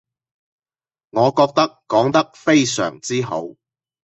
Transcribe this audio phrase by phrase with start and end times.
[1.11, 3.43] 我覺得講得非常之好